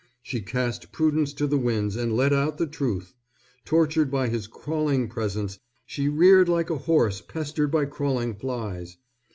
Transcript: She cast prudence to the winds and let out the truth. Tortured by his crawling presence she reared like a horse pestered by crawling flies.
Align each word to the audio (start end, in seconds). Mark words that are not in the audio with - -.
She 0.23 0.41
cast 0.41 0.91
prudence 0.91 1.31
to 1.33 1.45
the 1.45 1.59
winds 1.59 1.95
and 1.95 2.17
let 2.17 2.33
out 2.33 2.57
the 2.57 2.65
truth. 2.65 3.13
Tortured 3.65 4.09
by 4.09 4.29
his 4.29 4.47
crawling 4.47 5.07
presence 5.07 5.59
she 5.85 6.09
reared 6.09 6.49
like 6.49 6.71
a 6.71 6.77
horse 6.89 7.21
pestered 7.21 7.69
by 7.69 7.85
crawling 7.85 8.33
flies. 8.33 8.97